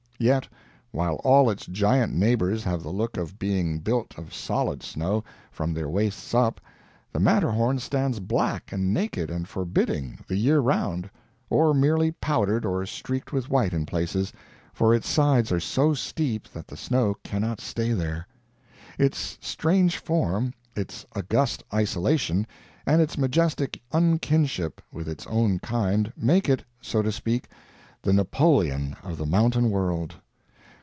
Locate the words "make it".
26.15-26.63